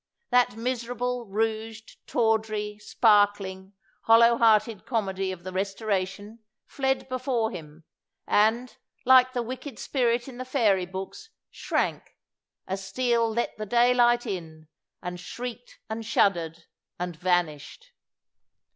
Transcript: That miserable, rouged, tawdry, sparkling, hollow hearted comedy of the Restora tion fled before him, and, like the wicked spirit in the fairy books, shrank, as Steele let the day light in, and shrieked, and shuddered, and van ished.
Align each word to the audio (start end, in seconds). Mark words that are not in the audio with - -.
That 0.31 0.55
miserable, 0.55 1.27
rouged, 1.27 1.97
tawdry, 2.07 2.79
sparkling, 2.79 3.73
hollow 4.05 4.35
hearted 4.35 4.83
comedy 4.83 5.31
of 5.31 5.43
the 5.43 5.51
Restora 5.51 6.07
tion 6.07 6.39
fled 6.65 7.07
before 7.07 7.51
him, 7.51 7.83
and, 8.25 8.75
like 9.05 9.33
the 9.33 9.43
wicked 9.43 9.77
spirit 9.77 10.27
in 10.27 10.39
the 10.39 10.43
fairy 10.43 10.87
books, 10.87 11.29
shrank, 11.51 12.17
as 12.65 12.83
Steele 12.83 13.31
let 13.31 13.55
the 13.59 13.67
day 13.67 13.93
light 13.93 14.25
in, 14.25 14.67
and 15.03 15.19
shrieked, 15.19 15.77
and 15.87 16.03
shuddered, 16.03 16.63
and 16.97 17.15
van 17.15 17.45
ished. 17.45 17.89